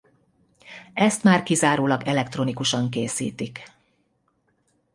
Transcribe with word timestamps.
Ezt 0.93 1.23
már 1.23 1.43
kizárólag 1.43 2.01
elektronikusan 2.03 2.89
készítik. 2.89 3.63